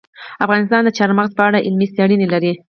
افغانستان 0.45 0.81
د 0.83 0.89
چار 0.97 1.09
مغز 1.17 1.31
په 1.37 1.43
اړه 1.47 1.63
علمي 1.65 1.87
څېړنې 1.95 2.27
لري. 2.33 2.53